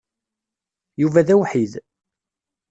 Yuba 1.01 1.27
d 1.27 1.29
awḥid. 1.35 1.73